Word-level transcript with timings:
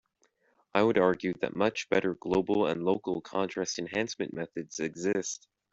I 0.73 0.81
would 0.81 0.97
argue 0.97 1.35
that 1.41 1.55
much 1.55 1.87
better 1.87 2.15
global 2.15 2.65
and 2.65 2.83
local 2.83 3.21
contrast 3.21 3.77
enhancement 3.77 4.33
methods 4.33 4.79
exist. 4.79 5.47